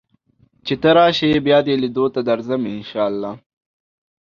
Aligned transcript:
چې 0.65 0.73
ته 0.81 0.89
راشې 0.97 1.31
بیا 1.45 1.59
دې 1.65 1.75
لیدو 1.81 2.05
ته 2.15 2.19
درځم 2.29 2.61
ان 2.77 2.83
شاء 2.91 3.07
الله 3.11 3.31